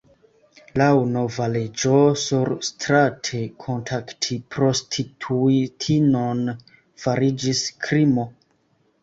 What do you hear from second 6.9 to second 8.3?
fariĝis krimo.